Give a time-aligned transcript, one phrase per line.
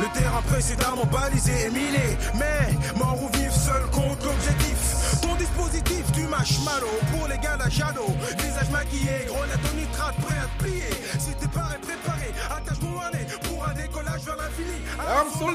[0.00, 2.16] Le terrain précédemment balisé et miné.
[2.34, 5.20] Mais mort ou vif, seul compte l'objectif.
[5.20, 8.06] Ton dispositif, tu malo pour les gars d'Ajado.
[8.38, 10.90] Visage maquillé, grenade au nitrate, prêt à te plier.
[11.18, 14.80] Si t'es pas préparé, attache mon harnais pour un décollage vers l'infini.
[15.06, 15.48] Arme sur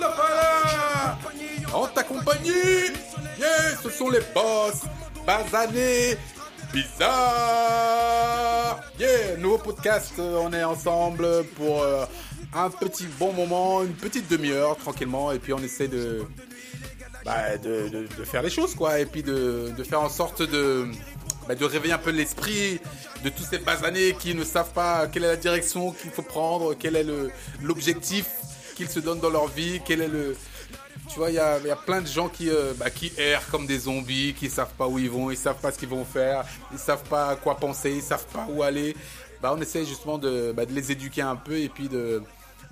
[1.73, 2.91] En ta compagnie
[3.39, 4.83] Yeah, ce sont les boss
[5.25, 6.17] basanés
[6.71, 7.15] bizarre
[8.99, 12.05] Yeah, nouveau podcast, euh, on est ensemble pour euh,
[12.55, 16.23] un petit bon moment, une petite demi-heure tranquillement, et puis on essaie de,
[17.25, 20.41] bah, de, de, de faire les choses, quoi, et puis de, de faire en sorte
[20.41, 20.87] de,
[21.47, 22.79] bah, de réveiller un peu l'esprit
[23.23, 26.73] de tous ces basanés qui ne savent pas quelle est la direction qu'il faut prendre,
[26.75, 27.05] quel est
[27.61, 28.27] l'objectif
[28.75, 30.35] qu'ils se donnent dans leur vie, quel est le...
[31.09, 33.47] Tu vois, il y a, y a plein de gens qui, euh, bah, qui errent
[33.51, 36.03] comme des zombies, qui savent pas où ils vont, ils savent pas ce qu'ils vont
[36.03, 38.95] faire, ils savent pas quoi penser, ils savent pas où aller.
[39.41, 42.23] Bah, on essaie justement de, de les éduquer un peu et puis de,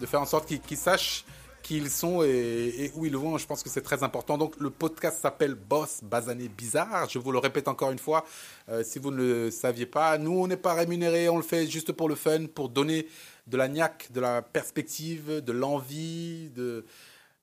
[0.03, 1.23] de faire en sorte qu'ils sachent
[1.61, 3.37] qui ils sont et, où ils vont.
[3.37, 4.37] Je pense que c'est très important.
[4.37, 7.09] Donc le podcast s'appelle Boss Basané Bizarre.
[7.09, 8.25] Je vous le répète encore une fois,
[8.67, 10.17] euh, si vous ne le saviez pas.
[10.17, 13.07] Nous, on n'est pas rémunéré, on le fait juste pour le fun, pour donner
[13.47, 16.85] de la niaque, de la perspective, de l'envie, de,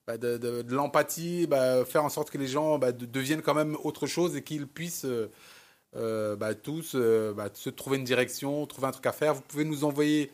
[0.07, 3.77] bah, de, l'empathie, bah, faire en sorte que les gens bah, de- deviennent quand même
[3.85, 5.31] autre chose et qu'ils puissent euh,
[5.97, 9.33] euh, tous se trouver une direction, trouver un truc à faire.
[9.33, 10.31] Vous pouvez nous envoyer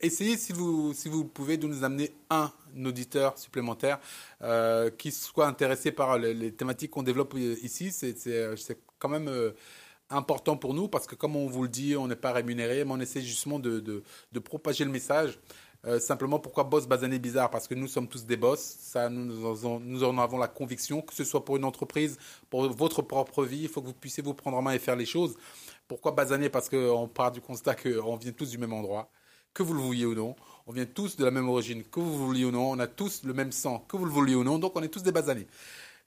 [0.00, 2.52] essayez si vous, si vous pouvez de nous amener un
[2.84, 3.98] auditeur supplémentaire
[4.42, 7.90] euh, qui soit intéressé par les, thématiques qu'on développe euh, ici.
[8.26, 9.30] Euh, c'est quand même
[10.10, 12.92] important pour nous parce que comme on vous le dit, on n'est pas rémunéré, mais
[12.92, 15.38] on essaie justement de, de, de propager le message.
[16.00, 17.50] Simplement, pourquoi boss basané bizarre?
[17.50, 18.58] Parce que nous sommes tous des boss.
[18.58, 22.16] Ça, nous, nous en- nous en avons la conviction, que ce soit pour une entreprise,
[22.48, 24.96] pour votre propre vie, il faut que vous puissiez vous prendre en main et faire
[24.96, 25.36] les choses.
[25.86, 29.10] Pourquoi basané Parce qu'on part du constat qu'on vient tous du même endroit,
[29.54, 30.36] que vous le vouliez ou non.
[30.66, 32.70] On vient tous de la même origine, que vous le vouliez ou non.
[32.72, 34.58] On a tous le même sang, que vous le vouliez ou non.
[34.58, 35.46] Donc, on est tous des basanés.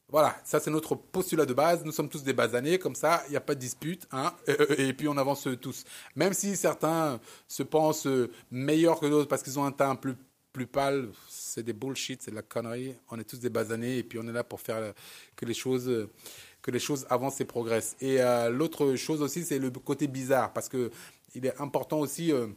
[0.09, 1.83] Voilà, ça c'est notre postulat de base.
[1.83, 4.33] Nous sommes tous des basanés, comme ça, il n'y a pas de dispute, hein,
[4.77, 5.83] et, puis on avance tous.
[6.15, 8.07] Même si certains se pensent
[8.49, 10.15] meilleurs que d'autres parce qu'ils ont un teint plus,
[10.53, 12.95] plus pâle, c'est des bullshit, c'est de la connerie.
[13.11, 14.93] On est tous des basanés et puis on est là pour faire
[15.35, 16.07] que les choses,
[16.61, 17.97] que les choses avancent et progressent.
[17.99, 20.89] Et euh, l'autre chose aussi, c'est le côté bizarre, parce que
[21.35, 22.31] il est important aussi.
[22.31, 22.47] euh,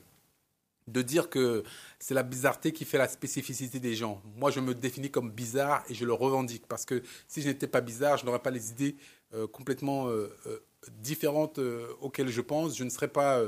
[0.92, 1.62] de dire que
[1.98, 4.22] c'est la bizarreté qui fait la spécificité des gens.
[4.36, 7.66] Moi, je me définis comme bizarre et je le revendique parce que si je n'étais
[7.66, 8.96] pas bizarre, je n'aurais pas les idées
[9.34, 10.58] euh, complètement euh, euh,
[11.00, 11.60] différentes
[12.00, 12.76] auxquelles je pense.
[12.76, 13.40] Je ne serais pas,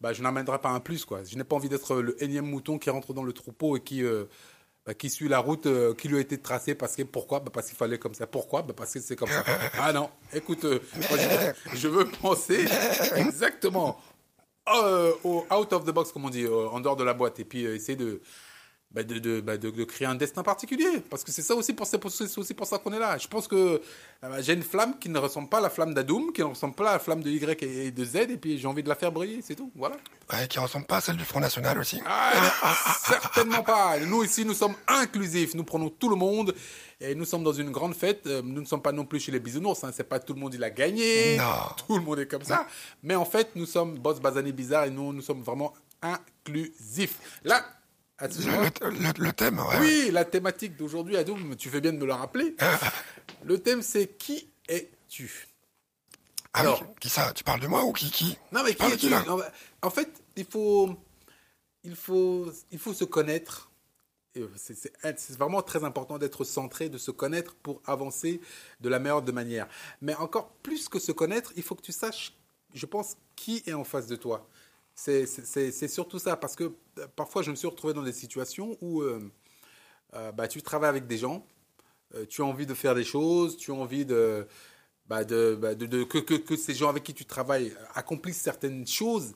[0.00, 1.24] bah, je n'amènerais pas un plus quoi.
[1.24, 4.02] Je n'ai pas envie d'être le énième mouton qui rentre dans le troupeau et qui
[4.88, 7.40] bah, qui suit la route euh, qui lui a été tracée parce que pourquoi?
[7.40, 8.26] Bah, Parce qu'il fallait comme ça.
[8.26, 8.62] Pourquoi?
[8.62, 9.44] Bah, Parce que c'est comme ça.
[9.78, 11.18] Ah non, écoute, euh, moi,
[11.74, 12.64] je veux penser
[13.16, 14.00] exactement
[14.76, 17.40] euh, au out of the box, comme on dit, euh, en dehors de la boîte,
[17.40, 18.20] et puis euh, essayer de,
[18.90, 21.00] bah, de, de, bah, de, de créer un destin particulier.
[21.10, 23.18] Parce que c'est ça aussi pour, c'est aussi pour ça qu'on est là.
[23.18, 23.80] Je pense que
[24.24, 26.74] euh, j'ai une flamme qui ne ressemble pas à la flamme d'Adoum, qui ne ressemble
[26.74, 28.94] pas à la flamme de Y et de Z, et puis j'ai envie de la
[28.94, 29.70] faire briller, c'est tout.
[29.76, 29.96] Voilà.
[30.32, 32.00] Ouais, qui ressemble pas à celle du Front National aussi.
[32.06, 32.32] Ah,
[33.06, 33.98] certainement pas.
[34.00, 35.54] Nous ici, nous sommes inclusifs.
[35.54, 36.54] Nous prenons tout le monde
[37.00, 38.26] et nous sommes dans une grande fête.
[38.26, 39.84] Euh, Nous ne sommes pas non plus chez les bisounours.
[39.84, 39.90] Hein.
[39.94, 41.36] C'est pas tout le monde il a gagné.
[41.38, 41.44] Non.
[41.86, 42.66] Tout le monde est comme ça.
[43.02, 45.72] Mais en fait, nous sommes boss basané bizarre et nous, nous sommes vraiment
[46.02, 47.18] inclusifs.
[47.44, 47.64] Là.
[48.20, 49.78] Le, le- le thème, ouais.
[49.80, 52.56] oui, la thématique d'aujourd'hui, Adoum, tu fais bien de me le rappeler.
[53.44, 55.46] Le thème, c'est qui es-tu?
[56.52, 57.32] Ah Alors- oui, qui ça?
[57.32, 58.36] Tu parles de moi ou qui qui?
[58.50, 59.08] Non, mais qui es-tu?
[59.82, 60.96] En fait, il faut,
[61.84, 63.70] il faut, il faut se connaître.
[64.56, 68.40] C'est- c'est vraiment très important d'être centré, de se connaître pour avancer
[68.80, 69.68] de la meilleure de manière.
[70.00, 72.32] Mais encore plus que se connaître, il faut que tu saches,
[72.74, 74.48] je pense, qui est en face de toi.
[74.98, 76.64] C'est- surtout ça, parce que
[76.98, 79.20] euh, parfois je me suis retrouvé dans des situations où euh,
[80.14, 81.46] euh, bah, tu travailles avec des gens,
[82.30, 84.46] tu as envie de faire des choses, tu as envie de,
[85.06, 88.86] bah, de, bah, de- que, que, que ces gens avec qui tu travailles accomplissent certaines
[88.86, 89.34] choses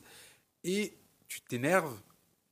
[0.63, 0.93] et
[1.27, 1.95] tu t'énerves,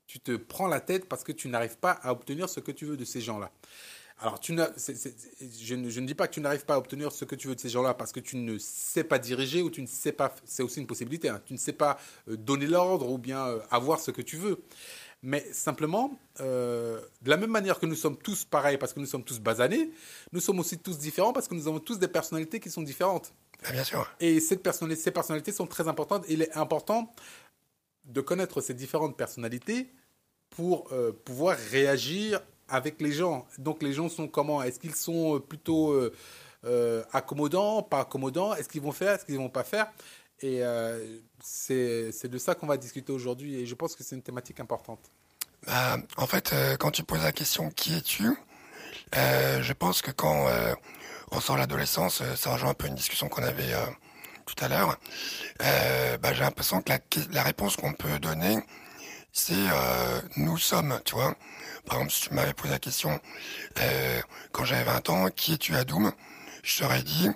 [0.08, 2.86] tu te prends la tête parce que tu n'arrives pas à obtenir ce que tu
[2.86, 3.52] veux de ces gens-là.
[4.22, 7.26] Alors, tu je, ne, je ne dis pas que tu n'arrives pas à obtenir ce
[7.26, 9.82] que tu veux de ces gens-là parce que tu ne sais pas diriger ou tu
[9.82, 11.98] ne sais pas, c'est aussi une possibilité, hein, tu ne sais pas
[12.30, 14.62] euh, donner l'ordre ou bien euh, avoir ce que tu veux.
[15.24, 19.06] Mais simplement, euh, de la même manière que nous sommes tous pareils parce que nous
[19.08, 19.92] sommes tous basanés,
[20.32, 23.34] nous sommes aussi tous différents parce que nous avons tous des personnalités qui sont différentes.
[23.64, 24.08] Ah, Bien sûr.
[24.20, 26.26] Et cette personnalité, ces personnalités sont très importantes.
[26.30, 27.14] Il est important
[28.06, 29.92] de connaître ces différentes personnalités
[30.50, 32.42] pour euh, pouvoir réagir
[32.72, 33.46] avec les gens.
[33.58, 34.64] Donc les gens sont comment?
[34.64, 36.12] Est-ce qu'ils sont euh, plutôt euh,
[36.66, 38.56] euh, accommodants, pas accommodants?
[38.56, 39.14] Est-ce qu'ils vont faire?
[39.14, 39.92] Est-ce qu'ils vont pas faire?
[40.40, 43.56] Et euh, c'est de ça qu'on va discuter aujourd'hui.
[43.56, 45.12] Et je pense que c'est une thématique importante.
[46.18, 48.36] En fait, quand tu poses la question qui es-tu,
[49.14, 50.48] je pense que quand
[51.32, 53.72] on sort l'adolescence, ça rejoint un peu une discussion qu'on avait
[54.48, 54.98] tout à l'heure.
[55.60, 56.92] Bah, j'ai l'impression que
[57.32, 58.58] la réponse qu'on peut donner,
[59.34, 61.36] c'est euh, nous sommes, tu vois.
[61.86, 63.20] Par exemple, si tu m'avais posé la question
[63.80, 66.12] euh, quand j'avais 20 ans, qui es-tu à Doom
[66.64, 67.30] Je t'aurais dit,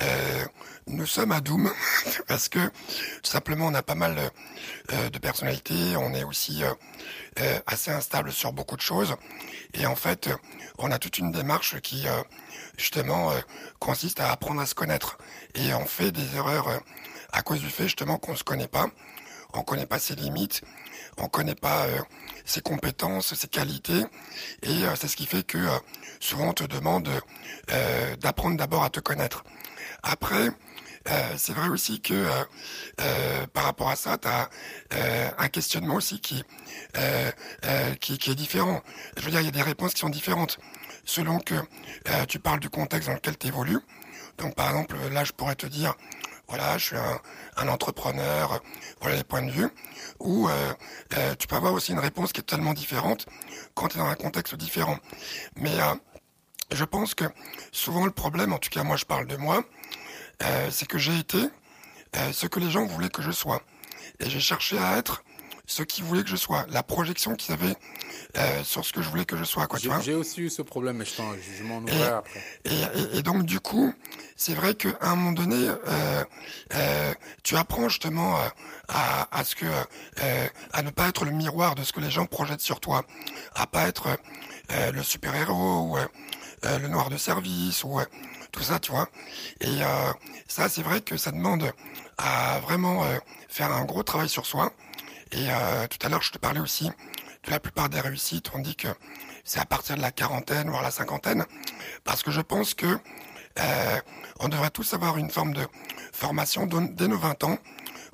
[0.00, 0.44] euh,
[0.86, 1.70] nous sommes à Doom
[2.28, 4.16] parce que tout simplement on a pas mal
[4.92, 6.72] euh, de personnalités, on est aussi euh,
[7.40, 9.14] euh, assez instable sur beaucoup de choses
[9.74, 10.30] et en fait
[10.78, 12.22] on a toute une démarche qui euh,
[12.76, 13.38] justement euh,
[13.78, 15.18] consiste à apprendre à se connaître
[15.54, 16.80] et on fait des erreurs
[17.32, 18.88] à cause du fait justement qu'on se connaît pas,
[19.54, 20.62] on connaît pas ses limites,
[21.16, 21.98] on connaît pas euh,
[22.44, 24.04] ses compétences, ses qualités
[24.62, 25.78] et euh, c'est ce qui fait que euh,
[26.20, 27.08] souvent on te demande
[27.70, 29.44] euh, d'apprendre d'abord à te connaître.
[30.02, 30.48] Après,
[31.08, 34.48] euh, c'est vrai aussi que euh, par rapport à ça, tu as
[35.38, 36.44] un questionnement aussi qui,
[38.00, 38.82] qui, qui est différent.
[39.16, 40.58] Je veux dire, il y a des réponses qui sont différentes
[41.04, 41.54] selon que
[42.28, 43.80] tu parles du contexte dans lequel tu évolues.
[44.38, 45.94] Donc par exemple, là, je pourrais te dire,
[46.50, 48.60] voilà, je suis un, entrepreneur,
[49.00, 49.68] voilà les points de vue,
[50.18, 50.74] ou euh,
[51.16, 53.26] euh, tu peux avoir aussi une réponse qui est tellement différente
[53.74, 54.98] quand tu es dans un contexte différent.
[55.54, 55.94] Mais euh,
[56.72, 57.24] je pense que
[57.70, 59.62] souvent le problème, en tout cas moi je parle de moi,
[60.70, 61.38] c'est que j'ai été
[62.32, 63.62] ce que les gens voulaient que je sois.
[64.18, 65.22] Et j'ai cherché à être
[65.70, 67.76] ce qu'ils voulaient que je sois, la projection qu'ils avaient
[68.36, 70.00] euh, sur ce que je voulais que je sois, quoi, tu J'ai vois.
[70.02, 72.40] j'ai aussi eu ce problème, mais je, t'en- je- je m'en ouvrirai après.
[72.64, 73.94] Et, et- et donc du coup,
[74.34, 76.24] c'est vrai qu'à un moment donné, euh,
[76.74, 77.14] euh,
[77.44, 78.48] tu apprends justement euh,
[78.88, 82.10] à, à ce que euh, à ne pas être le miroir de ce que les
[82.10, 83.04] gens projettent sur toi,
[83.54, 84.08] à pas être
[84.72, 85.96] euh, le super héros ou
[86.64, 88.04] le noir de service ou euh,
[88.50, 89.08] tout ça, tu vois.
[89.60, 90.12] Et euh,
[90.48, 91.70] ça, c'est vrai que ça demande
[92.18, 93.18] à vraiment euh,
[93.48, 94.72] faire un gros travail sur soi.
[95.32, 98.50] Et euh, tout à l'heure, je te parlais aussi de la plupart des réussites.
[98.54, 98.88] On dit que
[99.44, 101.46] c'est à partir de la quarantaine, voire la cinquantaine,
[102.04, 104.00] parce que je pense que euh,
[104.40, 105.66] on devrait tous avoir une forme de
[106.12, 107.58] formation dès nos 20 ans,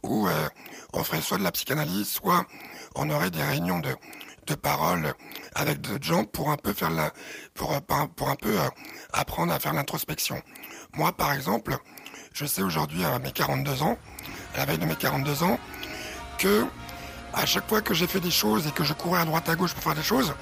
[0.02, 0.48] où euh,
[0.92, 2.46] on ferait soit de la psychanalyse, soit
[2.94, 3.94] on aurait des réunions de,
[4.46, 5.14] de parole
[5.54, 7.12] avec d'autres gens pour un peu faire la,
[7.54, 8.68] pour, euh, pour un peu euh,
[9.12, 10.40] apprendre à faire l'introspection.
[10.94, 11.76] Moi, par exemple,
[12.32, 13.98] je sais aujourd'hui à mes 42 ans,
[14.54, 15.58] à la veille de mes 42 ans,
[16.38, 16.66] que
[17.36, 19.54] à chaque fois que j'ai fait des choses et que je courais à droite à
[19.54, 20.34] gauche pour faire des choses,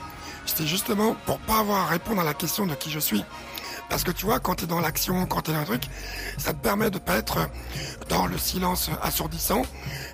[0.46, 3.24] c'était justement pour pas avoir à répondre à la question de qui je suis.
[3.88, 5.84] Parce que tu vois, quand tu es dans l'action, quand tu es dans un truc,
[6.38, 7.48] ça te permet de pas être
[8.08, 9.62] dans le silence assourdissant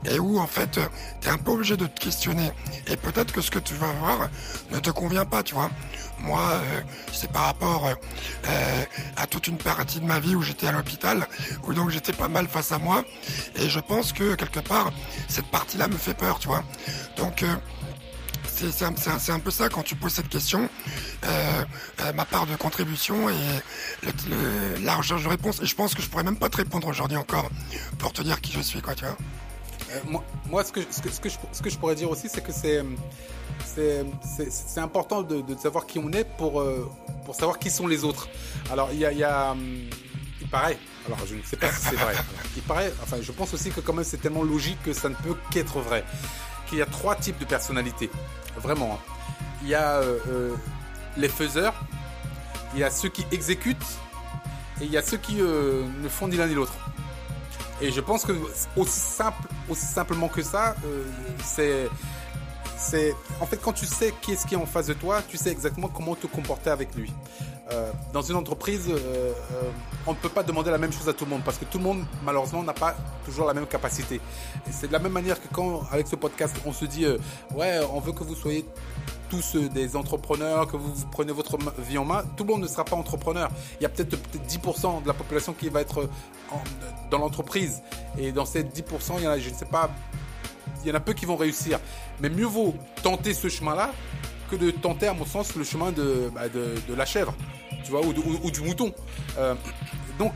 [0.05, 0.79] et où en fait
[1.21, 2.53] tu es un peu obligé de te questionner.
[2.87, 4.29] Et peut-être que ce que tu vas voir
[4.71, 5.71] ne te convient pas, tu vois.
[6.23, 6.81] Moi, euh,
[7.13, 8.85] c'est par rapport euh,
[9.17, 11.27] à toute une partie de ma vie où j'étais à l'hôpital,
[11.67, 13.05] où donc j'étais pas mal face à moi.
[13.57, 14.93] Et je pense que quelque part,
[15.29, 16.63] cette partie-là me fait peur, tu vois.
[17.17, 17.55] Donc euh,
[18.71, 20.69] c'est un, peu ça quand tu poses cette question.
[21.25, 21.65] Euh,
[22.01, 23.35] euh, ma part de contribution et
[24.03, 25.61] le- le- la recherche de réponse.
[25.63, 27.49] Et je pense que je pourrais même pas te répondre aujourd'hui encore
[27.99, 29.17] pour te dire qui je suis, quoi, tu vois.
[29.93, 32.11] Euh, moi, moi, ce, que, ce, que, ce, que je, ce que je pourrais dire
[32.11, 32.81] aussi, c'est que c'est
[34.81, 36.63] important de, de savoir qui on est pour,
[37.25, 38.29] pour savoir qui sont les autres.
[38.71, 39.55] Alors, il y a, y a,
[40.41, 42.15] il paraît, alors je ne sais pas si c'est vrai,
[42.57, 45.15] il paraît, enfin, je pense aussi que quand même c'est tellement logique que ça ne
[45.15, 46.05] peut qu'être vrai,
[46.69, 48.11] qu'il y a trois types de personnalités,
[48.61, 48.95] vraiment.
[48.95, 49.15] hein.
[49.63, 50.55] Il y a euh, euh,
[51.17, 51.75] les faiseurs,
[52.75, 53.99] il y a ceux qui exécutent,
[54.81, 56.73] et il y a ceux qui euh, ne font ni l'un ni l'autre.
[57.83, 58.33] Et je pense que
[58.77, 60.75] aussi simple, aussi simplement que ça,
[61.43, 61.89] c'est,
[63.41, 65.51] en fait, quand tu sais qui est-ce qui est en face de toi, tu sais
[65.51, 67.13] exactement comment te comporter avec lui.
[67.73, 69.33] Euh, dans une entreprise, euh, euh,
[70.07, 71.79] on ne peut pas demander la même chose à tout le monde parce que tout
[71.79, 74.21] le monde, malheureusement, n'a pas toujours la même capacité.
[74.71, 77.07] C'est de la même manière que quand, avec ce podcast, on se dit,
[77.55, 78.65] ouais, on veut que vous soyez
[79.29, 82.85] tous des entrepreneurs, que vous, prenez votre vie en main, tout le monde ne sera
[82.85, 83.49] pas entrepreneur.
[83.79, 86.09] Il y a peut-être peut 10% de la population qui va être
[87.11, 87.83] dans l'entreprise.
[88.19, 89.91] Et dans ces 10%, il y en a, je ne sais pas,
[90.83, 91.79] il y en a peu qui vont réussir.
[92.21, 93.93] Mais mieux vaut tenter ce chemin-là
[94.51, 96.43] que de tenter, à mon sens, le chemin de, bah,
[96.89, 97.35] la chèvre,
[97.85, 98.93] tu vois, ou, du mouton.
[99.39, 99.55] Euh,
[100.19, 100.33] donc,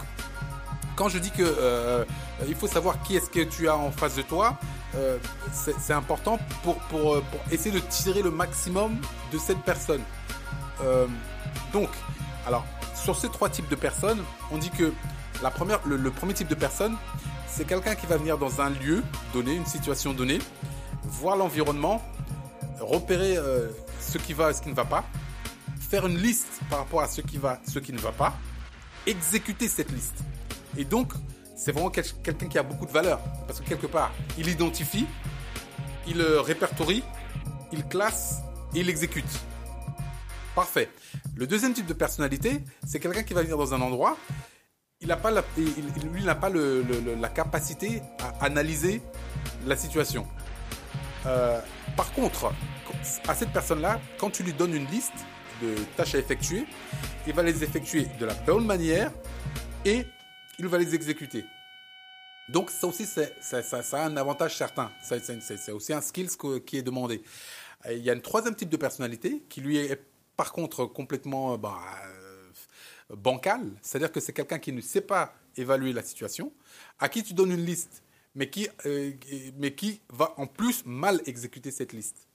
[0.96, 2.04] quand je dis que euh,
[2.46, 4.58] il faut savoir qui est-ce que tu as en face de toi,
[4.96, 5.18] euh,
[5.52, 8.96] c'est important pour, essayer de tirer le maximum
[9.32, 10.02] de cette personne.
[11.72, 11.88] Donc,
[12.46, 14.92] alors, sur ces trois types de personnes, on dit que
[15.42, 16.96] la première, le, premier type de personne,
[17.48, 20.38] c'est quelqu'un qui va venir dans un lieu donné, une situation donnée,
[21.04, 22.02] voir l'environnement,
[22.80, 23.36] repérer
[24.00, 25.04] ce qui va et ce qui ne va pas,
[25.84, 28.34] faire une liste par rapport à ce qui va, ce qui ne va pas,
[29.06, 30.24] exécuter cette liste.
[30.76, 31.12] Et donc,
[31.56, 33.20] c'est vraiment quelqu'un qui a beaucoup de valeur.
[33.46, 35.06] Parce que quelque part, il identifie,
[36.06, 37.04] il euh, répertorie,
[37.72, 38.38] il classe
[38.74, 39.24] et il exécute.
[40.54, 40.90] Parfait.
[41.36, 44.16] Le deuxième type de personnalité, c'est quelqu'un qui va venir dans un endroit,
[45.00, 49.02] il n'a pas, la, lui, n'a pas la capacité à analyser
[49.66, 50.26] la situation.
[51.26, 51.60] Euh,
[51.96, 52.52] par contre,
[53.28, 55.12] à cette personne-là, quand tu lui donnes une liste
[55.62, 56.64] de tâches à effectuer,
[57.26, 59.12] il va les effectuer de la bonne manière
[59.84, 60.04] et
[60.58, 61.44] il va les exécuter.
[62.48, 63.28] Donc ça aussi, ça,
[63.92, 64.90] a un avantage certain.
[65.02, 66.28] C'est aussi un skill
[66.66, 67.22] qui est demandé.
[67.90, 70.00] Il y a un troisième type de personnalité qui lui est
[70.36, 73.70] par contre complètement bah, euh, bancal.
[73.82, 76.52] C'est-à-dire que c'est quelqu'un qui ne sait pas évaluer la situation,
[76.98, 78.02] à qui tu donnes une liste,
[78.34, 79.12] mais qui, euh,
[79.56, 82.28] mais qui va en plus mal exécuter cette liste.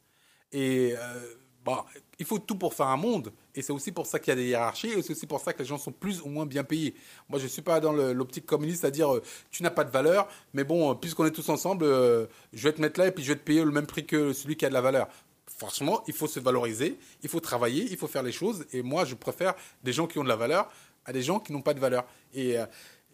[0.52, 1.36] Et euh,
[1.70, 1.86] bah,
[2.18, 3.32] il faut tout pour faire un monde.
[3.56, 4.90] Et c'est aussi pour ça qu'il y a des hiérarchies.
[4.90, 6.96] Et c'est aussi pour ça que les gens sont plus ou moins bien payés.
[7.30, 9.22] Moi, je ne suis pas dans l'optique communiste à dire euh,
[9.52, 12.74] tu n'as pas de valeur, mais bon, euh, puisqu'on est tous ensemble, euh, je vais
[12.74, 14.66] te mettre là et puis je vais te payer le même prix que celui qui
[14.66, 15.08] a de la valeur.
[15.46, 18.66] Franchement, il faut se valoriser, il faut travailler, il faut faire les choses.
[18.72, 20.70] Et moi, je préfère des gens qui ont de la valeur
[21.06, 22.06] à des gens qui n'ont pas de valeur.
[22.34, 22.56] Et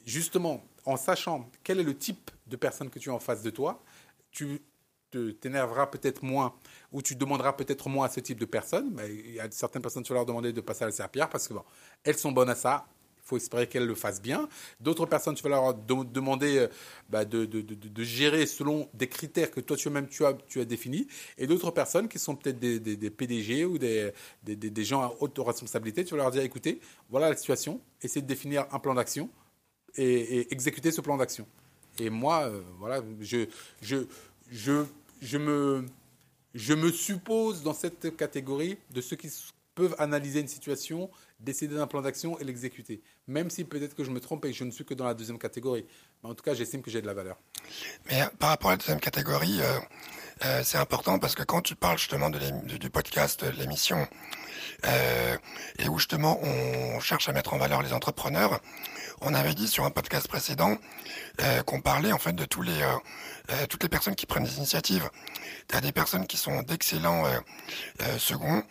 [0.06, 3.50] justement, en sachant quel est le type de personne que tu as en face de
[3.50, 3.82] toi,
[4.32, 4.62] tu
[5.12, 6.54] t'énerveras peut-être moins
[6.92, 8.92] ou tu demanderas peut-être moins à ce type de personnes.
[8.96, 11.30] Mais il y a certaines personnes, tu vas leur demander de passer à la serpillère
[11.30, 11.64] parce que bon,
[12.04, 12.88] elles sont bonnes à ça.
[13.26, 14.48] Il faut espérer qu'elles le fassent bien.
[14.80, 16.68] D'autres personnes, tu vas leur demander euh,
[17.10, 20.66] bah, de, de, de, gérer selon des critères que toi tu-même tu as, tu as
[20.66, 21.08] définis.
[21.40, 24.12] Et d'autres personnes qui sont peut-être des, des, PDG ou des,
[24.44, 28.28] des, gens à haute responsabilité, tu vas leur dire écoutez, voilà la situation, essayez de
[28.28, 29.28] définir un plan d'action
[29.96, 31.48] et, et, exécuter ce plan d'action.
[32.00, 33.48] Et moi, euh, voilà, je,
[33.82, 34.06] je,
[34.52, 39.32] je me, suppose dans cette catégorie de ceux qui
[39.75, 41.10] peuvent analyser une situation,
[41.40, 43.02] décider d'un plan d'action et l'exécuter.
[43.28, 45.14] Même si peut-être que je me trompe et que je ne suis que dans la
[45.14, 45.86] deuxième catégorie.
[46.24, 47.38] En tout cas, j'estime que j'ai de la valeur.
[48.10, 49.80] Mais euh, par rapport à la deuxième catégorie, euh,
[50.46, 54.08] euh, c'est important parce que quand tu parles justement du podcast, de l'émission,
[54.84, 58.60] et où justement on cherche à mettre en valeur les entrepreneurs,
[59.22, 60.77] on avait dit sur un podcast précédent
[61.65, 62.82] qu'on parlait en fait de tous les
[63.51, 65.08] euh, toutes les personnes qui prennent des initiatives.
[65.70, 67.38] Il y a des personnes qui sont d'excellents euh,
[68.02, 68.64] euh, seconds.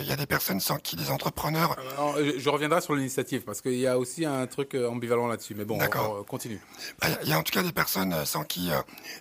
[0.00, 1.76] Il y a des personnes sans qui des entrepreneurs.
[2.16, 5.56] je reviendrai sur l'initiative parce qu'il y a aussi un truc ambivalent là-dessus.
[5.56, 6.60] Mais bon, on, continue.
[7.00, 8.70] Bah, il y a en tout cas des personnes sans qui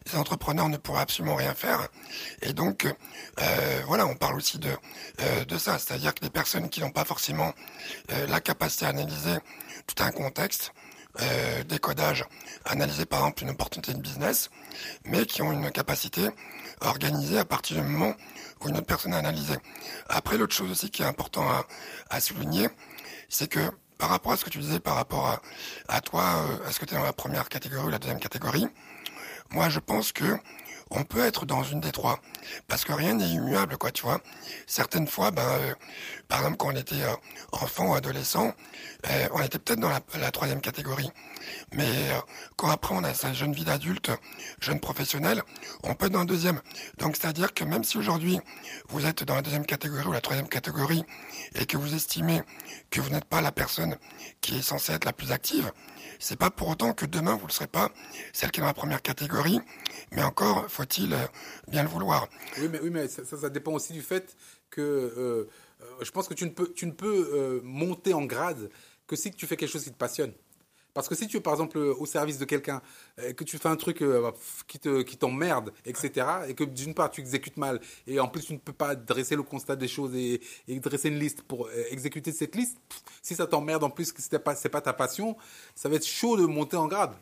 [0.05, 1.87] les entrepreneurs ne pourraient absolument rien faire.
[2.43, 2.85] Et donc,
[3.87, 4.69] voilà, on parle aussi de
[5.47, 7.51] de ça, c'est-à-dire que des personnes qui n'ont pas forcément
[8.27, 9.39] la capacité à analyser
[9.87, 10.71] tout un contexte,
[11.21, 12.25] euh, décodage,
[12.65, 14.51] analyser par exemple une opportunité de business,
[15.05, 16.29] mais qui ont une capacité
[16.81, 18.13] à organiser à partir du moment
[18.61, 19.55] où une autre personne a analysé.
[20.09, 21.45] Après, l'autre chose aussi qui est important
[22.09, 22.69] à, souligner,
[23.29, 23.59] c'est que
[23.97, 25.39] par rapport à ce que tu disais, par rapport
[25.87, 28.67] à, toi, euh, est-ce que tu es dans la première catégorie ou la deuxième catégorie
[29.51, 30.37] Moi, je pense que
[30.91, 32.19] on peut être dans une des trois.
[32.67, 34.21] Parce que rien n'est immuable, quoi, tu vois.
[34.65, 35.73] Certaines fois, ben, euh,
[36.27, 37.13] par exemple, quand on était euh,
[37.51, 38.53] enfant ou adolescent,
[39.09, 41.09] euh, on était peut-être dans la, troisième catégorie.
[41.73, 41.87] Mais
[42.57, 44.11] quand après on a sa jeune vie d'adulte,
[44.59, 45.41] jeune professionnel,
[45.83, 46.61] on peut être dans la deuxième.
[46.97, 48.39] Donc c'est-à-dire que même si aujourd'hui
[48.89, 51.03] vous êtes dans la deuxième catégorie ou la troisième catégorie
[51.55, 52.41] et que vous estimez
[52.91, 53.97] que vous n'êtes pas la personne
[54.41, 55.71] qui est censée être la plus active,
[56.19, 57.91] c'est pas pour autant que demain vous ne serez pas
[58.33, 59.59] celle qui est dans la première catégorie,
[60.11, 61.17] mais encore faut-il euh,
[61.67, 62.27] bien le vouloir.
[62.59, 64.35] Oui, mais, oui, ça, dépend aussi du fait
[64.69, 65.49] que euh,
[65.81, 68.69] euh, je pense que tu ne peux, tu ne peux monter en grade
[69.05, 70.33] que si tu fais quelque chose qui te passionne.
[70.97, 72.81] Parce que si tu es par exemple au service de quelqu'un,
[73.19, 74.31] euh, que tu fais un truc euh,
[74.67, 78.45] qui te qui t'emmerde, etc., et que d'une part tu exécutes mal, et en plus
[78.45, 81.83] tu ne peux pas dresser le constat des choses et, dresser une liste pour euh,
[81.91, 82.79] exécuter cette liste,
[83.21, 85.37] si ça t'emmerde en plus que ce n'est pas, pas ta passion,
[85.75, 87.13] ça va être chaud de monter en grade.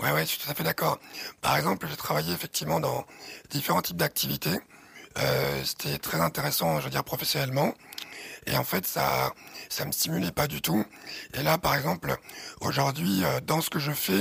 [0.00, 1.00] Ouais, ouais, je suis tout à fait d'accord.
[1.40, 3.04] Par exemple, j'ai travaillé effectivement dans
[3.50, 4.60] différents types d'activités.
[5.64, 7.74] C'était très intéressant, je veux dire, professionnellement.
[8.46, 9.32] Et en fait, ça,
[9.68, 10.84] ça me stimulait pas du tout.
[11.34, 12.14] Et là, par exemple,
[12.60, 14.20] aujourd'hui, euh, dans ce que je fais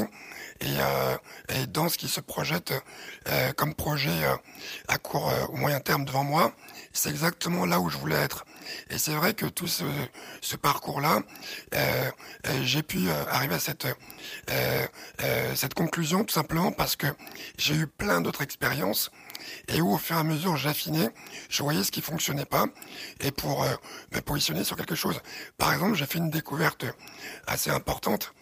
[0.62, 1.18] et, euh,
[1.50, 2.74] et dans ce qui se projette
[3.28, 4.12] euh, comme projet
[4.88, 6.54] à court ou moyen terme devant moi,
[6.94, 8.46] c'est exactement là où je voulais être.
[8.90, 9.84] Et c'est vrai que tout ce,
[10.42, 11.20] ce parcours-là,
[12.62, 13.88] j'ai pu arriver à cette
[15.56, 17.08] cette conclusion tout simplement parce que
[17.58, 19.12] j'ai eu plein d'autres expériences
[19.68, 21.10] et où au fur et à mesure j'affinais,
[21.50, 22.66] je voyais ce qui fonctionnait pas
[23.20, 23.74] et pour euh,
[24.14, 25.20] me positionner sur quelque chose.
[25.58, 26.86] Par exemple, j'ai fait une découverte
[27.48, 28.34] assez importante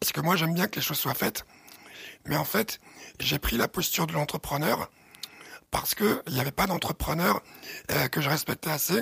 [0.00, 1.44] parce que moi j'aime bien que les choses soient faites,
[2.26, 2.80] mais en fait
[3.20, 4.90] j'ai pris la posture de l'entrepreneur
[5.72, 7.42] parce que il n'y avait pas d'entrepreneur
[7.90, 9.00] euh, que je respectais assez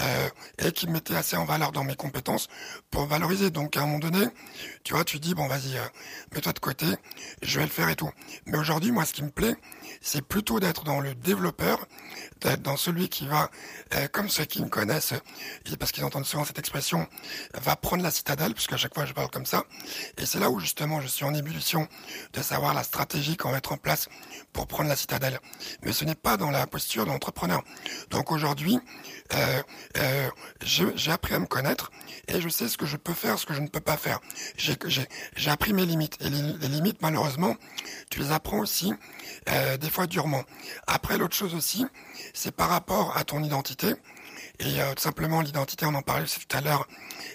[0.00, 0.28] euh,
[0.58, 2.48] et qui me mettait assez en valeur dans mes compétences
[2.90, 3.50] pour valoriser.
[3.50, 4.26] Donc à un moment donné,
[4.82, 5.78] tu vois, tu dis bon vas-y,
[6.34, 6.86] mets-toi de côté,
[7.42, 8.10] je vais le faire et tout.
[8.46, 9.54] Mais aujourd'hui, moi, ce qui me plaît,
[10.00, 11.86] c'est plutôt d'être dans le développeur,
[12.40, 13.50] d'être dans celui qui va,
[13.94, 15.14] euh, comme ceux qui me connaissent,
[15.78, 17.06] parce qu'ils entendent souvent cette expression,
[17.54, 19.64] va prendre la citadelle, puisqu'à chaque fois je parle comme ça.
[20.18, 21.88] Et c'est là où justement je suis en ébullition
[22.32, 24.08] de savoir la stratégie qu'on va mettre en place
[24.52, 25.38] pour prendre la citadelle.
[25.82, 27.62] Mais ce n'est pas dans la posture d'entrepreneur.
[28.10, 28.78] Donc aujourd'hui,
[29.34, 29.62] euh,
[29.98, 30.28] euh,
[30.62, 31.90] j'ai appris à me connaître
[32.28, 34.20] et je sais ce que je peux faire, ce que je ne peux pas faire.
[34.56, 36.16] J'ai appris mes limites.
[36.20, 37.56] Et les, limites, malheureusement,
[38.10, 38.92] tu les apprends aussi
[39.48, 40.42] euh, des fois durement.
[40.86, 41.86] Après, l'autre chose aussi,
[42.34, 43.94] c'est par rapport à ton identité.
[44.58, 46.88] Et tout simplement, l'identité, on en parlait aussi tout à l'heure,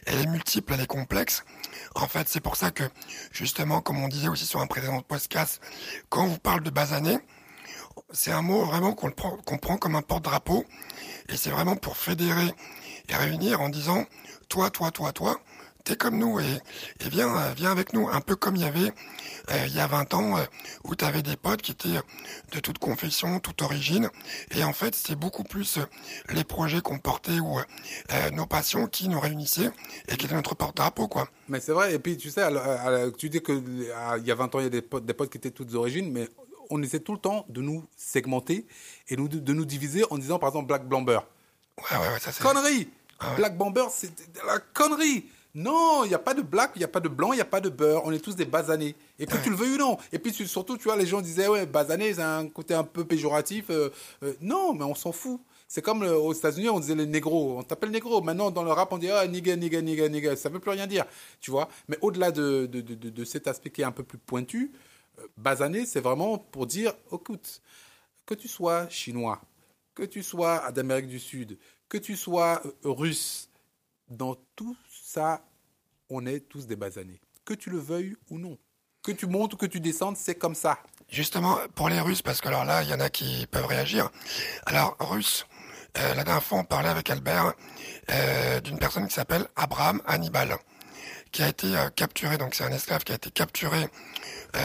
[0.06, 1.44] elle est multiple, elle est complexe.
[1.94, 2.84] En fait, c'est pour ça que,
[3.32, 5.62] justement, comme on disait aussi sur un précédent podcast,
[6.10, 7.20] quand on vous parle de basané,
[8.12, 10.66] c'est un mot vraiment qu'on prend, prend comme un porte-drapeau.
[11.30, 12.54] Et c'est vraiment pour fédérer
[13.10, 14.06] et réunir en disant,
[14.50, 15.40] toi, toi, toi, toi,
[15.84, 16.44] t'es comme nous et,
[17.00, 18.08] et viens, euh, viens avec nous.
[18.10, 18.92] Un peu comme il y avait
[19.52, 20.44] euh, il y a 20 ans euh,
[20.84, 22.00] où tu avais des potes qui étaient
[22.52, 24.10] de toute confession, toute origine.
[24.52, 25.80] Et en fait, c'est beaucoup plus
[26.30, 27.60] les projets qu'on portait ou
[28.34, 29.72] nos passions qui nous réunissaient
[30.08, 31.28] et qui étaient notre porte-drapeau, quoi.
[31.48, 31.94] Mais c'est vrai.
[31.94, 32.48] Et puis, tu sais,
[33.18, 33.52] tu dis que
[34.18, 35.74] il y a 20 ans, il y a des potes, des potes qui étaient toutes
[35.76, 36.28] origines, mais
[36.70, 38.66] on essaie tout le temps de nous segmenter
[39.10, 41.20] et nous, de nous diviser en disant, par exemple, Black Blamber.
[41.78, 42.44] Ouais, ouais, ouais, ça c'est...
[42.44, 42.90] Connerie
[43.22, 44.12] ah Black Bomber, c'est
[44.46, 47.34] la connerie non, il n'y a pas de black, il n'y a pas de blanc,
[47.34, 48.04] il n'y a pas de beurre.
[48.06, 48.96] On est tous des basanés.
[49.20, 49.98] Et que tu le veuilles ou non.
[50.14, 53.04] Et puis surtout, tu vois, les gens disaient, ouais, basané, c'est un côté un peu
[53.04, 53.66] péjoratif.
[53.70, 53.90] Euh,
[54.24, 55.42] euh, non, mais on s'en fout.
[55.68, 57.60] C'est comme aux États-Unis, on disait les négros.
[57.60, 58.22] On t'appelle négro.
[58.22, 60.36] Maintenant, dans le rap, on dit, ah, nigga, nigga, nigga, nigga.
[60.36, 61.06] Ça ne veut plus rien dire.
[61.40, 61.70] Tu vois.
[61.88, 64.72] Mais au-delà de, de, de, de, cet aspect qui est un peu plus pointu,
[65.20, 67.62] euh, basané, c'est vraiment pour dire, écoute,
[68.26, 69.42] que tu sois chinois,
[69.96, 71.58] que tu sois d'Amérique du Sud,
[71.90, 73.50] que tu sois euh, russe,
[74.12, 75.42] dans tout ça,
[76.12, 77.20] on est tous des basanés.
[77.46, 78.58] Que tu le veuilles ou non.
[79.04, 80.78] Que tu montes ou que tu descendes, c'est comme ça.
[81.10, 84.10] Justement, pour les Russes, parce que alors là, il y en a qui peuvent réagir.
[84.66, 85.46] Alors, Russe,
[85.98, 87.54] euh, la dernière fois, on parlait avec Albert
[88.12, 90.56] euh, d'une personne qui s'appelle Abraham Hannibal,
[91.32, 93.88] qui a été capturé, donc c'est un esclave qui a été capturé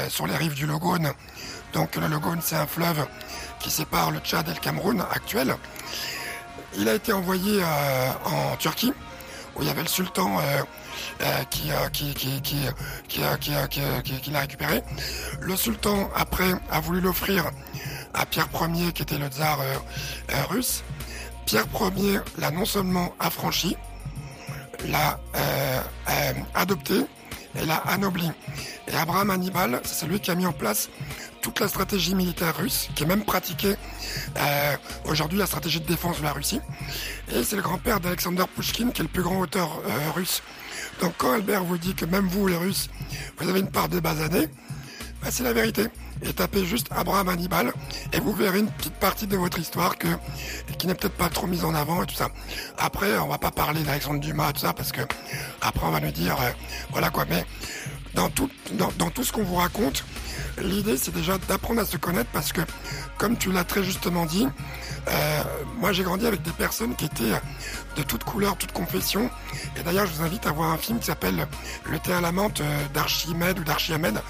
[0.08, 1.12] sur les rives du Logone.
[1.72, 3.06] Donc le Logone, c'est un fleuve
[3.60, 5.54] qui sépare le Tchad et le Cameroun actuel.
[6.78, 8.92] Il a été envoyé euh, en Turquie,
[9.56, 10.38] où il y avait le sultan
[11.50, 11.70] qui,
[12.14, 14.82] qui, l'a récupéré.
[15.40, 17.50] Le sultan, après, a voulu l'offrir
[18.16, 19.74] à Pierre Ier, qui était le tsar euh,
[20.32, 20.82] euh, russe.
[21.44, 21.66] Pierre
[21.96, 23.76] Ier l'a non seulement affranchi,
[24.88, 25.20] l'a
[26.54, 27.06] adopté
[27.54, 28.30] et l'a anobli.
[28.88, 30.88] Et Abraham Hannibal, c'est celui qui a mis en place
[31.46, 33.76] toute la stratégie militaire russe, qui est même pratiquée
[34.36, 36.60] euh, aujourd'hui, la stratégie de défense de la Russie.
[37.32, 40.42] Et c'est le grand-père d'Alexander Pushkin, qui est le plus grand auteur euh, russe.
[41.00, 42.90] Donc quand Albert vous dit que même vous, les Russes,
[43.38, 44.48] vous avez une part des basanés,
[45.22, 45.86] bah, c'est la vérité.
[46.22, 47.72] Et tapez juste Abraham Hannibal
[48.12, 50.08] et vous verrez une petite partie de votre histoire que,
[50.78, 52.28] qui n'est peut-être pas trop mise en avant et tout ça.
[52.76, 55.02] Après, on va pas parler d'Alexandre Dumas, tout ça, parce que
[55.60, 56.50] après on va nous dire, euh,
[56.90, 57.24] voilà quoi.
[57.30, 57.46] Mais
[58.14, 60.04] dans tout, dans, dans tout ce qu'on vous raconte,
[60.58, 62.60] l'idée c'est déjà d'apprendre à se connaître parce que,
[63.18, 64.46] comme tu l'as très justement dit,
[65.08, 65.42] euh,
[65.78, 67.32] moi j'ai grandi avec des personnes qui étaient
[67.96, 69.30] de toutes couleurs, toutes confessions.
[69.76, 71.46] Et d'ailleurs, je vous invite à voir un film qui s'appelle
[71.84, 74.20] Le thé à la menthe euh, d'Archimède ou d'Archiamède,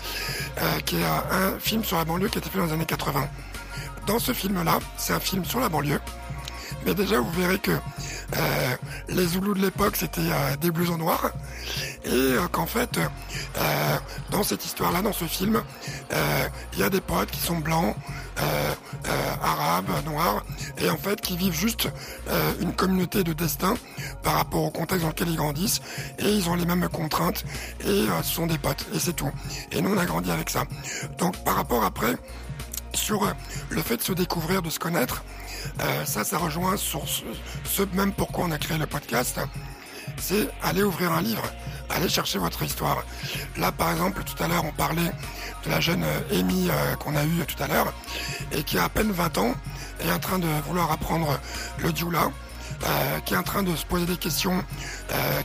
[0.59, 2.87] euh, qui est un film sur la banlieue qui a été fait dans les années
[2.87, 3.29] 80.
[4.07, 6.01] Dans ce film-là, c'est un film sur la banlieue.
[6.87, 8.77] Mais déjà, vous verrez que euh,
[9.09, 11.33] les Zoulous de l'époque, c'était euh, des blousons noirs.
[12.05, 13.01] Et euh, qu'en fait,
[14.31, 15.63] dans cette histoire-là, dans ce film,
[16.73, 17.97] il y a des potes qui sont blancs,
[19.43, 20.45] arabes, noirs,
[20.79, 21.89] et en fait qui vivent juste
[22.61, 23.75] une communauté de destin
[24.23, 25.81] par rapport au contexte dans lequel ils grandissent.
[26.21, 27.45] Et ils ont les mêmes contraintes,
[27.85, 29.31] et ce sont des potes, et c'est tout.
[29.73, 30.65] Et nous, on a grandi avec ça.
[31.19, 32.15] Donc par rapport après,
[32.95, 33.29] sur
[33.71, 35.25] le fait de se découvrir, de se connaître,
[35.81, 39.41] euh, ça, ça rejoint sur ce, même pourquoi on a créé le podcast.
[40.19, 41.43] C'est aller ouvrir un livre,
[41.91, 43.05] aller chercher votre histoire.
[43.59, 45.11] Là, par exemple, tout à l'heure, on parlait
[45.65, 47.93] de la jeune euh, Amy euh, qu'on a eue tout à l'heure
[48.53, 49.55] et qui a à peine 20 ans
[50.01, 51.39] est en train de vouloir apprendre
[51.79, 52.31] le dioula.
[53.25, 54.63] qui est en train de se poser des questions,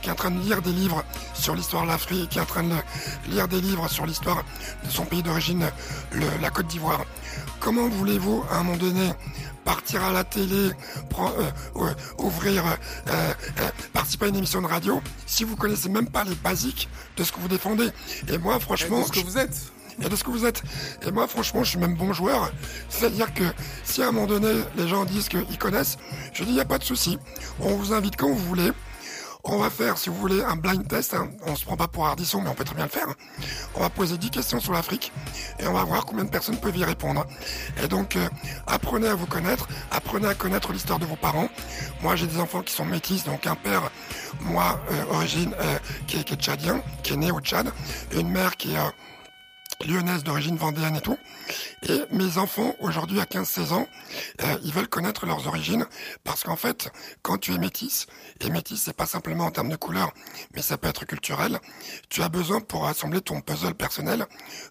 [0.02, 2.52] qui est en train de lire des livres sur l'histoire de l'Afrique, qui est en
[2.54, 2.76] train de
[3.28, 4.44] lire des livres sur l'histoire
[4.84, 5.64] de son pays d'origine,
[6.42, 7.06] la Côte d'Ivoire,
[7.62, 9.12] comment voulez-vous à un moment donné
[9.64, 10.70] partir à la télé,
[11.18, 12.64] euh, ouvrir,
[13.92, 17.32] participer à une émission de radio, si vous connaissez même pas les basiques de ce
[17.32, 17.88] que vous défendez.
[18.28, 19.72] Et moi, franchement, Et ce que vous êtes
[20.04, 20.62] et de ce que vous êtes.
[21.06, 22.50] Et moi, franchement, je suis même bon joueur.
[22.88, 23.44] C'est-à-dire que
[23.84, 25.98] si à un moment donné, les gens disent qu'ils connaissent,
[26.32, 27.18] je dis, il n'y a pas de souci.
[27.60, 28.72] On vous invite quand vous voulez.
[29.44, 31.14] On va faire, si vous voulez, un blind test.
[31.14, 31.28] Hein.
[31.46, 33.08] On se prend pas pour Ardisson, mais on peut très bien le faire.
[33.74, 35.12] On va poser 10 questions sur l'Afrique
[35.58, 37.26] et on va voir combien de personnes peuvent y répondre.
[37.82, 38.28] Et donc, euh,
[38.68, 41.48] apprenez à vous connaître, apprenez à connaître l'histoire de vos parents.
[42.02, 43.90] Moi, j'ai des enfants qui sont métis, donc un père,
[44.42, 47.72] moi, euh, origine, euh, qui, est, qui, est, tchadien, qui est né au Tchad,
[48.12, 48.78] et une mère qui est
[49.86, 51.18] lyonnaise d'origine vendéenne et tout.
[51.82, 53.88] Et mes enfants, aujourd'hui à 15-16 ans,
[54.42, 55.86] euh, ils veulent connaître leurs origines
[56.24, 56.90] parce qu'en fait,
[57.22, 58.06] quand tu es métisse,
[58.40, 60.12] et métisse c'est pas simplement en termes de couleur,
[60.54, 61.58] mais ça peut être culturel,
[62.08, 64.26] tu as besoin pour assembler ton puzzle personnel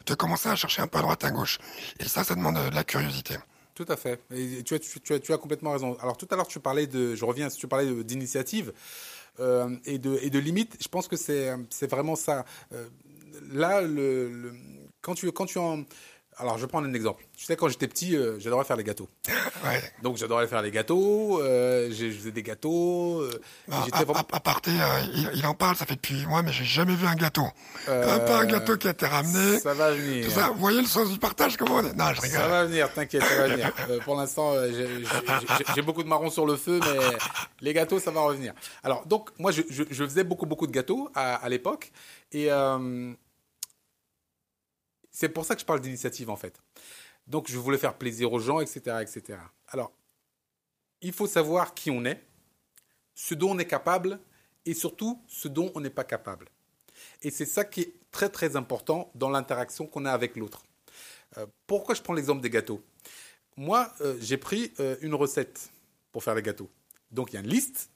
[0.05, 1.59] de commencer à chercher un peu à droite à gauche.
[1.99, 3.35] Et ça, ça demande de la curiosité.
[3.73, 4.21] Tout à fait.
[4.31, 5.97] Et tu, as, complètement raison.
[6.01, 8.73] Alors tout à l'heure, tu parlais de, je reviens, tu parlais d'initiative.
[9.39, 11.55] Euh, et, de, et de limites, je pense que c'est
[11.89, 12.45] vraiment ça.
[12.73, 12.87] Euh,
[13.51, 14.53] là, le,
[15.01, 15.83] quand tu, quand tu en,
[16.37, 17.23] alors, je vais prendre un exemple.
[17.37, 19.09] Tu sais, quand j'étais petit, euh, j'adorais faire les gâteaux.
[19.63, 19.79] Ouais.
[20.01, 21.39] Donc, j'adorais faire les gâteaux.
[21.39, 23.21] Euh, je faisais des gâteaux.
[23.21, 23.29] Euh,
[23.67, 24.25] bah, à, vraiment...
[24.31, 24.71] à, parté,
[25.35, 27.45] il, en parle, ça fait depuis moi, mais j'ai jamais vu un gâteau.
[27.85, 29.59] pas un gâteau qui a été ramené.
[29.59, 30.27] Ça va venir.
[30.53, 31.93] Vous voyez le sens du partage comment on est?
[31.93, 32.39] Non, je rigole.
[32.39, 33.71] Ça va venir, t'inquiète, ça va venir.
[34.03, 34.53] pour l'instant,
[35.75, 36.99] j'ai beaucoup de marrons sur le feu, mais
[37.61, 38.55] les gâteaux, ça va revenir.
[38.83, 41.91] Alors, donc, moi, je, je, je faisais beaucoup, beaucoup de gâteaux à, à l'époque.
[42.31, 42.49] Et
[45.11, 46.61] c'est pour ça que je parle d'initiative en fait.
[47.27, 49.39] Donc je voulais faire plaisir aux gens, etc., etc.
[49.67, 49.91] Alors,
[51.01, 52.23] il faut savoir qui on est,
[53.15, 54.19] ce dont on est capable
[54.65, 56.47] et surtout ce dont on n'est pas capable.
[57.21, 60.63] Et c'est ça qui est très très important dans l'interaction qu'on a avec l'autre.
[61.37, 62.83] Euh, pourquoi je prends l'exemple des gâteaux?
[63.57, 65.71] Moi, euh, j'ai pris euh, une recette
[66.11, 66.69] pour faire les gâteaux.
[67.11, 67.89] Donc il y a une liste.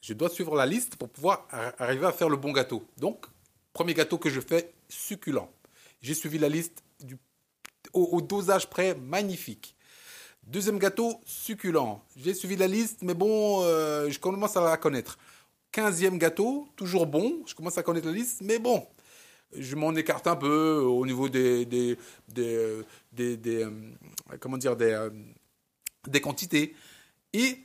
[0.00, 2.86] Je dois suivre la liste pour pouvoir arriver à faire le bon gâteau.
[2.96, 3.26] Donc,
[3.72, 5.50] premier gâteau que je fais, succulent.
[6.00, 6.82] J'ai suivi la liste
[7.92, 9.74] au, dosage près, magnifique.
[10.44, 12.02] Deuxième gâteau, succulent.
[12.16, 15.18] J'ai suivi la liste, mais bon, euh, je commence à la connaître.
[15.72, 17.42] Quinzième gâteau, toujours bon.
[17.46, 18.86] Je commence à connaître la liste, mais bon,
[19.56, 23.70] je m'en écarte un peu au niveau des, des, des, des, euh,
[24.38, 25.10] comment dire, des, euh,
[26.06, 26.74] des quantités.
[27.32, 27.58] Et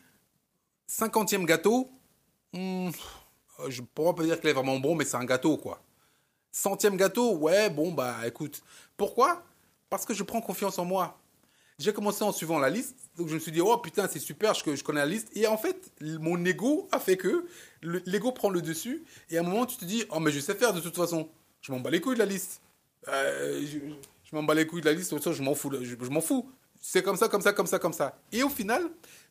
[0.88, 1.89] cinquantième gâteau,
[2.54, 2.89] hmm,
[3.67, 5.82] je ne pourrais pas dire qu'il est vraiment bon, mais c'est un gâteau, quoi.
[6.52, 8.62] Centième gâteau, ouais, bon, bah écoute.
[8.98, 9.44] Pourquoi?
[9.90, 11.18] Parce que je prends confiance en moi.
[11.80, 14.54] J'ai commencé en suivant la liste, donc je me suis dit, oh putain, c'est super,
[14.54, 15.30] je, je connais la liste.
[15.36, 17.48] Et en fait, mon ego a fait que
[17.82, 19.04] l'ego prend le dessus.
[19.32, 21.30] Et à un moment, tu te dis, oh, mais je sais faire de toute façon.
[21.62, 22.62] Je m'en bats les couilles de la liste.
[23.08, 25.72] Euh, je, m'en bats les couilles de la liste, je m'en fous.
[25.82, 26.52] Je, m'en fous.
[26.80, 28.20] C'est comme ça, comme ça, comme ça, comme ça.
[28.32, 28.84] Et au final,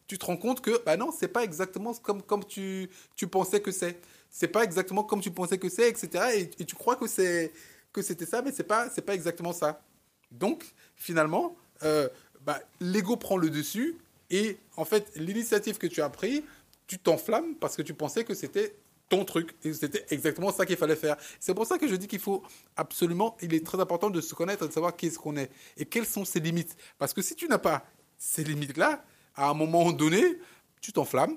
[0.09, 3.61] tu te rends compte que, bah non, c'est pas exactement comme, comme tu, tu pensais
[3.61, 6.49] que c'est c'est pas exactement comme tu pensais que c'est, etc.
[6.59, 7.53] Et, tu crois que c'est
[7.93, 9.83] que c'était ça, mais c'est pas c'est pas exactement ça.
[10.31, 10.65] Donc
[10.95, 12.09] finalement, euh,
[12.43, 13.97] bah, l'ego prend le dessus
[14.31, 16.45] et en fait l'initiative que tu as pris,
[16.87, 18.77] tu t'enflammes parce que tu pensais que c'était
[19.09, 21.17] ton truc et c'était exactement ça qu'il fallait faire.
[21.41, 22.43] C'est pour ça que je dis qu'il faut
[22.77, 25.85] absolument, il est très important de se connaître, de savoir qui est-ce qu'on est et
[25.85, 26.77] quelles sont ses limites.
[26.97, 27.85] Parce que si tu n'as pas
[28.17, 30.39] ces limites-là, à un moment donné,
[30.81, 31.37] tu t'enflammes,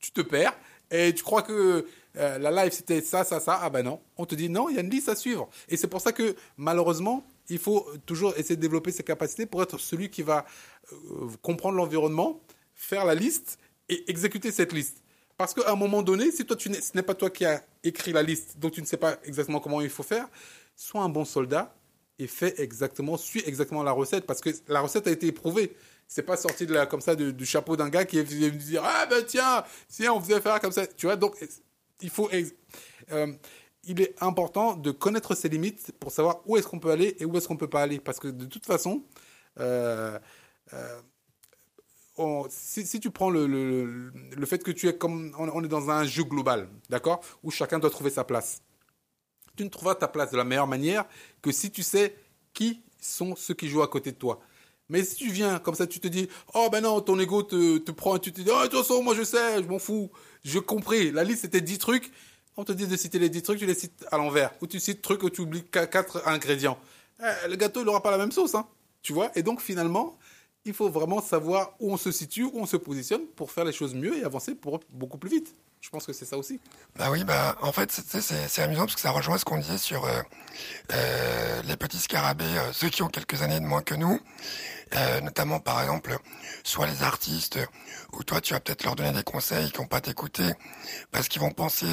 [0.00, 0.56] tu te perds
[0.92, 1.86] et tu crois que
[2.18, 4.00] euh, la live c'était ça, ça, ça, ah ben non.
[4.16, 5.48] On te dit non, il y a une liste à suivre.
[5.68, 9.62] Et c'est pour ça que malheureusement, il faut toujours essayer de développer ses capacités pour
[9.62, 10.44] être celui qui va
[10.92, 10.96] euh,
[11.40, 12.40] comprendre l'environnement,
[12.74, 15.02] faire la liste et exécuter cette liste.
[15.38, 18.12] Parce qu'à un moment donné, si toi, tu ce n'est pas toi qui as écrit
[18.12, 20.28] la liste, donc tu ne sais pas exactement comment il faut faire,
[20.76, 21.74] sois un bon soldat
[22.18, 25.74] et fais exactement, suis exactement la recette, parce que la recette a été éprouvée.
[26.14, 28.82] C'est pas sorti de la, comme ça du chapeau d'un gars qui est venu dire
[28.84, 31.16] ah ben tiens, si on faisait faire comme ça, tu vois.
[31.16, 31.42] Donc
[32.02, 32.28] il faut
[33.12, 33.32] euh,
[33.84, 37.24] il est important de connaître ses limites pour savoir où est-ce qu'on peut aller et
[37.24, 37.98] où est-ce qu'on peut pas aller.
[37.98, 39.02] Parce que de toute façon,
[39.58, 40.18] euh,
[40.74, 41.00] euh,
[42.50, 46.24] si, tu prends le, le, fait que tu es comme on, est dans un jeu
[46.24, 48.60] global, d'accord, où chacun doit trouver sa place.
[49.56, 51.06] Tu ne trouveras ta place de la meilleure manière
[51.40, 52.14] que si tu sais
[52.52, 54.42] qui sont ceux qui jouent à côté de toi.
[54.92, 57.78] Mais si tu viens comme ça, tu te dis, oh ben non, ton ego te,
[57.78, 60.10] te prend tu te dis, oh de toute façon, moi je sais, je m'en fous.
[60.44, 61.10] Je compris.
[61.10, 62.12] La liste c'était 10 trucs.
[62.58, 64.52] On te dit de citer les 10 trucs, tu les cites à l'envers.
[64.60, 66.78] Ou tu cites trucs où tu oublies 4 ingrédients.
[67.20, 68.66] Eh, le gâteau, il n'aura pas la même sauce, hein.
[69.00, 69.30] Tu vois?
[69.34, 70.18] Et donc finalement,
[70.66, 73.72] il faut vraiment savoir où on se situe, où on se positionne pour faire les
[73.72, 75.56] choses mieux et avancer pour beaucoup plus vite.
[75.82, 76.60] Je pense que c'est ça aussi.
[76.94, 80.04] Bah oui, bah en fait c'est amusant parce que ça rejoint ce qu'on disait sur
[80.04, 80.22] euh,
[80.92, 84.20] euh, les petits scarabées, euh, ceux qui ont quelques années de moins que nous,
[85.22, 86.16] notamment par exemple
[86.64, 87.58] soit les artistes
[88.12, 90.50] où toi tu vas peut-être leur donner des conseils qui vont pas t'écouter
[91.10, 91.86] parce qu'ils vont penser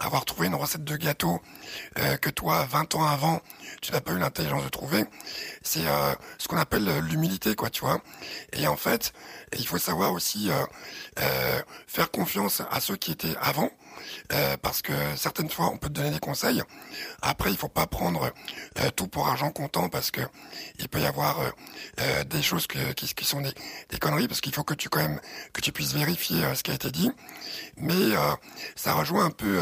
[0.00, 1.40] avoir trouvé une recette de gâteau
[1.94, 3.42] que toi 20 ans avant
[3.80, 5.04] tu n'as pas eu l'intelligence de trouver.
[5.62, 5.84] C'est
[6.38, 8.00] ce qu'on appelle l'humilité quoi, tu vois.
[8.52, 9.12] Et en fait,
[9.56, 10.50] il faut savoir aussi
[11.86, 13.70] faire confiance à ceux qui étaient avant,
[14.32, 16.62] euh, parce que certaines fois on peut te donner des conseils.
[17.22, 18.32] Après, il faut pas prendre
[18.80, 20.20] euh, tout pour argent comptant parce que
[20.78, 21.40] il peut y avoir
[22.00, 25.20] euh, des choses qui, sont des, conneries parce qu'il faut que tu quand même
[25.52, 27.10] que tu puisses vérifier ce qui a été dit.
[27.76, 28.14] Mais
[28.76, 29.60] ça rejoint un peu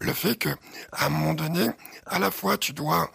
[0.00, 0.48] le fait que
[0.92, 1.70] à un moment donné,
[2.06, 3.10] à la fois tu dois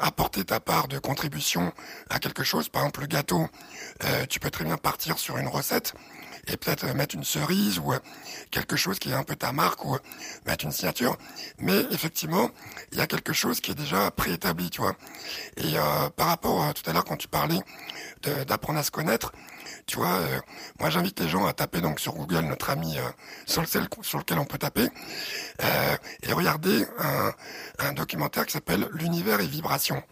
[0.00, 1.72] apporter ta part de contribution
[2.10, 2.68] à quelque chose.
[2.68, 3.48] Par exemple, le gâteau,
[4.28, 5.94] tu peux très bien partir sur une recette
[6.50, 7.92] et peut-être mettre une cerise ou
[8.50, 9.96] quelque chose qui est un peu ta marque ou
[10.46, 11.16] mettre une signature.
[11.58, 12.50] Mais effectivement,
[12.92, 14.96] il y a quelque chose qui est déjà préétabli, tu vois.
[15.56, 17.60] Et euh, par rapport à tout à l'heure quand tu parlais
[18.46, 19.32] d'apprendre à se connaître,
[19.86, 20.40] tu vois, euh,
[20.80, 23.02] moi j'invite les gens à taper donc sur Google notre ami euh,
[23.46, 24.88] sur lequel on peut taper
[26.22, 27.32] et regarder un,
[27.78, 30.02] un documentaire qui s'appelle L'univers et vibrations.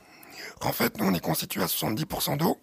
[0.61, 2.59] En fait, nous on est constitué à 70% d'eau.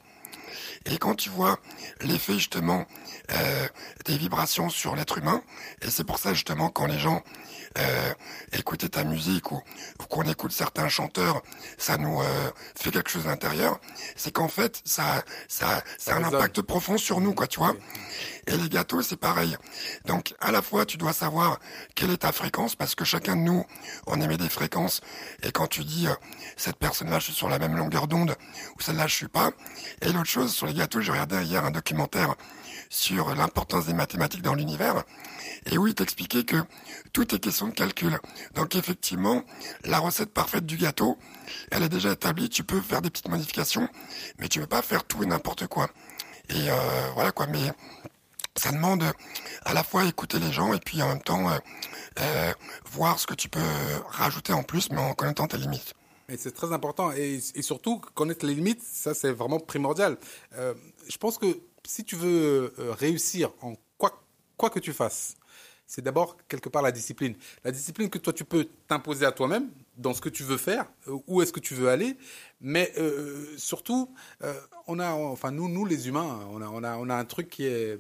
[0.86, 1.60] Et quand tu vois
[2.02, 2.86] l'effet justement
[3.32, 3.68] euh,
[4.06, 5.42] des vibrations sur l'être humain,
[5.82, 7.24] et c'est pour ça justement quand les gens
[7.78, 8.14] euh,
[8.52, 9.62] écoutent ta musique ou,
[10.10, 11.42] qu'on écoute certains chanteurs,
[11.78, 13.80] ça nous euh, fait quelque chose d'intérieur,
[14.16, 17.76] c'est qu'en fait ça ça, ça a un impact profond sur nous quoi, tu vois.
[18.46, 19.56] Et les gâteaux c'est pareil.
[20.06, 21.60] Donc à la fois tu dois savoir
[21.96, 23.66] quelle est ta fréquence parce que chacun de nous
[24.06, 25.02] on émet des fréquences
[25.42, 26.14] et quand tu dis euh,
[26.58, 28.36] cette personne-là je suis sur la même longueur d'onde
[28.78, 29.52] ou celle-là je suis pas.
[30.02, 32.36] Et l'autre chose sur les gâteaux, j'ai regardé hier un documentaire
[32.90, 35.04] sur l'importance des mathématiques dans l'univers,
[35.66, 36.58] et où il t'expliquait que
[37.12, 38.20] tout est question de calcul.
[38.56, 39.44] Donc effectivement,
[39.84, 41.18] la recette parfaite du gâteau,
[41.72, 43.88] elle est déjà établie, tu peux faire des petites modifications,
[44.40, 45.90] mais tu ne peux pas faire tout et n'importe quoi.
[46.50, 46.76] Et euh,
[47.16, 47.72] voilà quoi, mais
[48.56, 49.04] ça demande
[49.66, 51.58] à la fois écouter les gens et puis en même temps euh,
[52.20, 52.54] euh,
[52.92, 53.60] voir ce que tu peux
[54.10, 55.96] rajouter en plus, mais en connaissant tes limites.
[56.38, 60.18] C'est très important et, surtout connaître les limites, ça c'est vraiment primordial.
[60.54, 65.36] je pense que si tu veux euh, réussir en quoi, que tu fasses,
[65.86, 67.36] c'est d'abord quelque part la discipline.
[67.66, 70.86] La discipline que toi tu peux t'imposer à toi-même dans ce que tu veux faire,
[71.10, 72.16] euh, où est-ce que tu veux aller,
[72.62, 74.10] mais euh, surtout,
[74.88, 77.50] on a, enfin nous, nous les humains, on a, on a, on a un truc
[77.50, 78.00] qui est,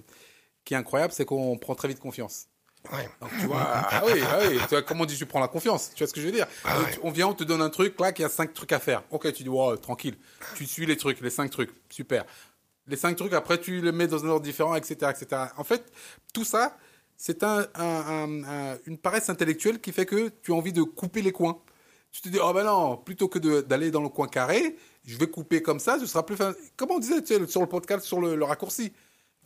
[0.63, 2.47] qui est incroyable, c'est qu'on prend très vite confiance.
[2.91, 3.09] Ouais.
[3.21, 4.57] Donc, tu vois, ah oui, ah oui.
[4.63, 5.91] Tu vois, comment on dit, tu prends la confiance.
[5.95, 7.99] Tu vois ce que je veux dire ah On vient, on te donne un truc,
[7.99, 9.03] là, qui a cinq trucs à faire.
[9.09, 10.17] Ok, tu dis, wow, tranquille.
[10.55, 11.71] Tu suis les trucs, les cinq trucs.
[11.89, 12.25] Super
[12.87, 15.11] les cinq trucs, après tu les mets dans un ordre différent, etc.
[15.11, 15.43] etc.
[15.57, 15.91] En fait,
[16.33, 16.77] tout ça,
[17.15, 17.67] c'est un,
[18.85, 21.59] une paresse intellectuelle qui fait que tu as envie de couper les coins.
[22.11, 25.27] Tu te dis, oh ben non, plutôt que d'aller dans le coin carré, je vais
[25.27, 26.37] couper comme ça, ce sera plus...
[26.75, 28.93] Comment on disait sur le podcast, sur le, le raccourci?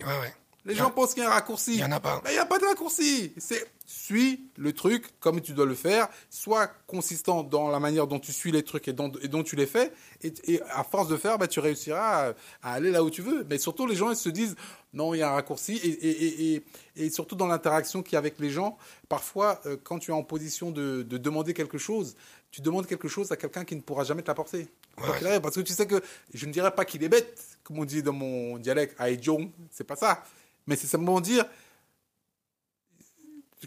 [0.01, 0.33] Ouais, ouais.
[0.67, 1.73] Les gens pensent qu'il y a un raccourci.
[1.73, 2.21] Il n'y en a pas.
[2.23, 3.33] Mais il n'y a pas de raccourci.
[3.37, 6.09] C'est suis le truc comme tu dois le faire.
[6.29, 9.55] Sois consistant dans la manière dont tu suis les trucs et dont, et dont tu
[9.55, 9.93] les fais.
[10.21, 13.45] Et, à force de faire, bah, tu réussiras à, aller là où tu veux.
[13.49, 14.55] Mais surtout, les gens ils se disent
[14.93, 15.77] non, il y a un raccourci.
[15.77, 16.63] Et,
[16.97, 18.77] et surtout dans l'interaction qu'il y a avec les gens,
[19.07, 22.15] parfois, euh, quand tu es en position de, de, demander quelque chose,
[22.51, 24.67] tu demandes quelque chose à quelqu'un qui ne pourra jamais te l'apporter.
[24.95, 26.01] Parce que tu sais que
[26.33, 29.83] je ne dirais pas qu'il est bête, comme on dit dans mon dialecte, Aïdjong, c'est
[29.83, 30.23] pas ça.
[30.67, 31.45] Mais c'est simplement dire,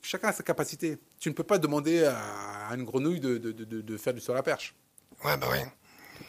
[0.02, 0.98] chacun a sa capacité.
[1.18, 4.36] Tu ne peux pas demander à une grenouille de, de, de, de faire du sol
[4.36, 4.74] à perche.
[5.24, 5.58] Ouais, bah oui.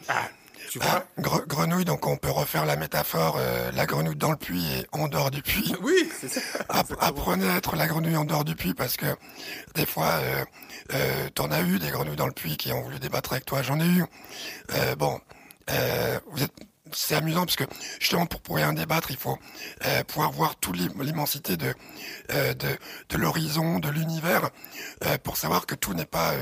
[0.08, 0.30] Ah,
[0.70, 4.38] tu vois ah, Grenouille, donc on peut refaire la métaphore, euh, la grenouille dans le
[4.38, 5.74] puits et en dehors du puits.
[5.82, 6.40] Oui, c'est ça.
[6.70, 9.06] apprenez à être la grenouille en dehors du puits parce que
[9.76, 10.46] des fois, euh,
[10.94, 13.62] euh, t'en as eu des grenouilles dans le puits qui ont voulu débattre avec toi.
[13.62, 14.06] J'en ai eu.
[14.74, 15.20] Euh, bon,
[16.32, 16.54] vous êtes
[16.94, 17.64] c'est amusant parce que
[18.00, 19.38] justement pour pouvoir en débattre, il faut
[19.86, 21.74] euh, pouvoir voir toute l'immensité de,
[22.32, 22.68] euh, de,
[23.10, 24.50] de l'horizon, de l'univers,
[25.06, 26.34] euh, pour savoir que tout n'est pas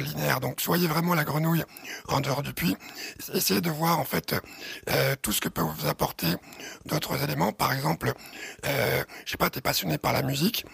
[0.00, 0.40] linéaire.
[0.40, 1.64] Donc soyez vraiment la grenouille
[2.08, 2.76] en dehors du puits.
[3.34, 4.34] Essayez de voir en fait
[5.22, 6.26] tout ce que peut vous apporter
[6.86, 7.52] d'autres éléments.
[7.52, 8.12] Par exemple,
[8.64, 10.64] je sais pas, t'es passionné par la musique.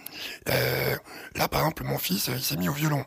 [0.47, 3.05] là, par exemple, mon fils, il s'est mis au violon.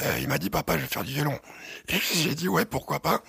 [0.00, 1.38] Euh, il m'a dit papa je vais faire du violon.
[1.88, 3.22] Et j'ai dit ouais pourquoi pas.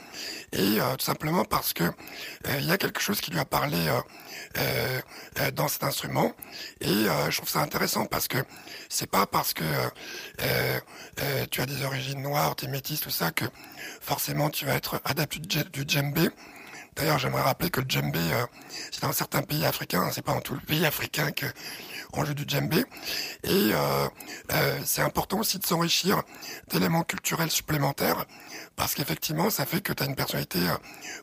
[0.52, 3.46] Et euh, tout simplement parce que euh, il y a quelque chose qui lui a
[3.46, 3.78] parlé
[5.56, 6.34] dans cet instrument.
[6.82, 8.38] Et je trouve ça intéressant parce que
[8.90, 9.64] c'est pas parce que
[11.52, 13.46] tu as des origines noires, t'es métis, tout ça que
[14.02, 16.30] forcément tu vas être adapté du djembé.
[16.96, 18.46] D'ailleurs, j'aimerais rappeler que le djembé, euh,
[18.92, 21.46] c'est dans certains pays africains, c'est pas dans tout le pays africain que
[22.14, 22.86] on joue du djembé.
[23.44, 24.08] Et euh,
[24.52, 26.22] euh, c'est important aussi de s'enrichir
[26.68, 28.26] d'éléments culturels supplémentaires,
[28.76, 30.60] parce qu'effectivement, ça fait que tu as une personnalité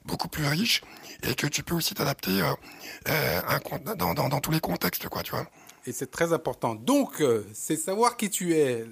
[0.05, 0.83] beaucoup plus riche
[1.23, 2.43] et que tu peux aussi t'adapter
[3.07, 5.47] dans, tous les contextes, quoi, tu vois.
[5.87, 6.75] Et c'est très important.
[6.75, 8.85] Donc, c'est savoir qui tu es.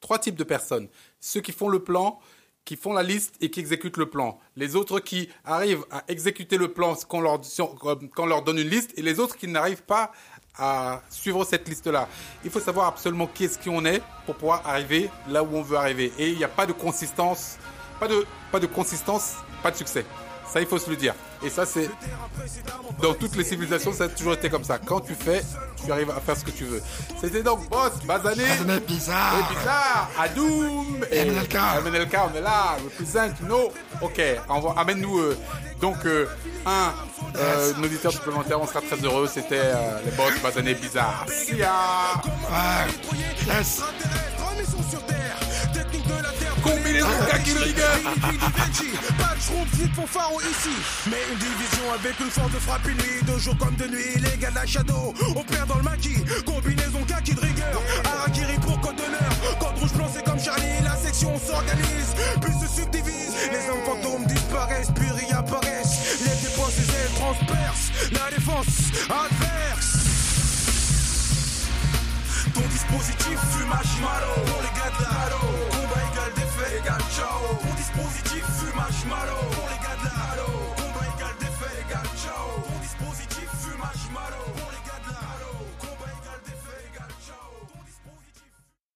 [0.00, 0.88] Trois types de personnes.
[1.18, 2.20] Ceux qui font le plan,
[2.64, 4.38] qui font la liste et qui exécutent le plan.
[4.56, 9.02] Les autres qui arrivent à exécuter le plan quand on leur, donne une liste et
[9.02, 10.12] les autres qui n'arrivent pas
[10.56, 12.08] à suivre cette liste-là.
[12.44, 15.76] Il faut savoir absolument qui est-ce qu'on est pour pouvoir arriver là où on veut
[15.76, 16.12] arriver.
[16.18, 17.58] Et il n'y a pas de consistance,
[17.98, 20.06] pas de, pas de consistance, pas de succès.
[20.54, 21.14] Ça, il faut se le dire.
[21.42, 21.90] Et ça, c'est
[23.02, 24.78] dans toutes les civilisations, ça a toujours été comme ça.
[24.78, 25.42] Quand tu fais,
[25.84, 26.80] tu arrives à faire ce que tu veux.
[27.20, 31.24] C'était donc Boss, Bazané, Bazané bizarre, et bizarre, Adoum, et.
[31.24, 33.72] MNLK, on est là, represent, no.
[34.00, 34.22] Ok,
[34.76, 35.36] amène-nous euh,
[35.80, 36.28] donc euh,
[36.66, 36.92] un
[37.36, 39.26] euh, auditeur supplémentaire, on sera très heureux.
[39.26, 41.26] C'était euh, les Boss, Bazané, bizarre.
[41.28, 41.66] Ouais.
[43.48, 43.82] Yes.
[46.64, 47.98] Combinaison Kaki rigueur
[49.18, 50.74] Pas de schrompf, pour Faro ici
[51.10, 54.38] Mais une division avec une force de frappe nuit De jour comme de nuit, les
[54.38, 59.58] gars de la Shadow Opère dans le maquis, combinaison de rigueur Arakiri pour code d'honneur
[59.60, 64.24] Code rouge blanc c'est comme Charlie La section s'organise, puis se subdivise Les hommes fantômes
[64.24, 68.66] disparaissent, puis réapparaissent Les dépenses et ailes transpercent La défense
[69.10, 70.04] adverse
[72.54, 75.73] ton dispositif fume marshmallow Pour les gars de la
[76.86, 80.13] halo Combat égal défait égal ciao Ton dispositif fume marshmallow Pour les gars de la